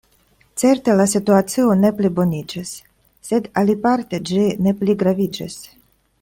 Certe 0.59 0.95
la 0.99 1.05
situacio 1.11 1.75
ne 1.81 1.91
pliboniĝis; 1.99 2.71
sed 3.29 3.51
aliparte 3.63 4.21
ĝi 4.31 4.49
ne 4.69 4.75
pligraviĝis. 4.81 5.61